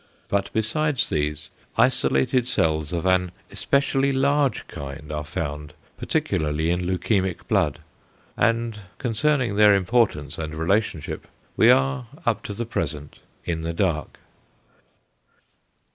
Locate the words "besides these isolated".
0.51-2.47